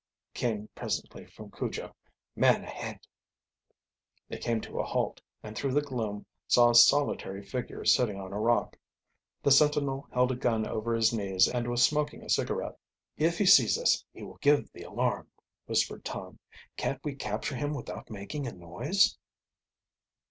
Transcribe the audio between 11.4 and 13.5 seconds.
and was smoking a cigarette. "If he